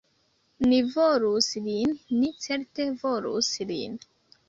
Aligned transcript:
Ni 0.71 0.79
volus 0.93 1.51
lin, 1.67 1.95
ni 2.17 2.33
certe 2.49 2.91
volus 3.07 3.55
lin 3.73 4.05